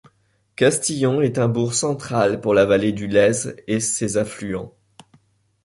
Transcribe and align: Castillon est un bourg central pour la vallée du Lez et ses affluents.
Castillon 0.55 1.21
est 1.21 1.37
un 1.37 1.47
bourg 1.47 1.75
central 1.75 2.41
pour 2.41 2.55
la 2.55 2.65
vallée 2.65 2.91
du 2.91 3.05
Lez 3.05 3.53
et 3.67 3.79
ses 3.79 4.17
affluents. 4.17 4.73